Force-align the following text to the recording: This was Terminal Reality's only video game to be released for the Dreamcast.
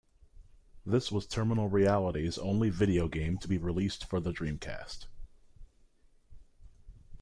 This 0.83 1.11
was 1.11 1.27
Terminal 1.27 1.69
Reality's 1.69 2.39
only 2.39 2.71
video 2.71 3.07
game 3.07 3.37
to 3.37 3.47
be 3.47 3.59
released 3.59 4.05
for 4.05 4.19
the 4.19 4.33
Dreamcast. 4.33 5.05